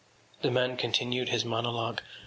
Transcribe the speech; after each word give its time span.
The 0.41 0.49
man 0.49 0.77
continued 0.77 1.29
his 1.29 1.45
monologue. 1.45 2.01